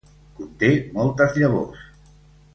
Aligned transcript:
Conté 0.37 0.69
moltes 0.95 1.37
llavors. 1.43 1.87